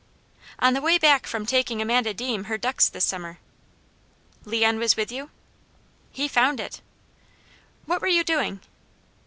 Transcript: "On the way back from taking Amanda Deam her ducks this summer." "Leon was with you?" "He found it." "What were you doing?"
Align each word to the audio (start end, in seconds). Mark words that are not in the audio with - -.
"On 0.57 0.73
the 0.73 0.81
way 0.81 0.97
back 0.97 1.27
from 1.27 1.45
taking 1.45 1.79
Amanda 1.79 2.11
Deam 2.11 2.45
her 2.45 2.57
ducks 2.57 2.89
this 2.89 3.05
summer." 3.05 3.37
"Leon 4.45 4.79
was 4.79 4.95
with 4.97 5.11
you?" 5.11 5.29
"He 6.09 6.27
found 6.27 6.59
it." 6.59 6.81
"What 7.85 8.01
were 8.01 8.07
you 8.07 8.23
doing?" 8.23 8.61